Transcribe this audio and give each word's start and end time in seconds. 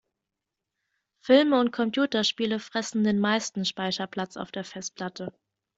Filme 1.23 1.59
und 1.59 1.69
Computerspiele 1.71 2.59
fressen 2.59 3.03
den 3.03 3.19
meisten 3.19 3.65
Speicherplatz 3.65 4.35
auf 4.35 4.51
der 4.51 4.63
Festplatte. 4.63 5.31